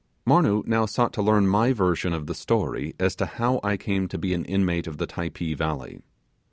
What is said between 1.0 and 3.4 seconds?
to learn my version of the story as to